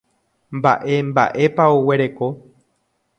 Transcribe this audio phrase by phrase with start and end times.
[0.59, 2.27] Mba'e mba'épa oguereko.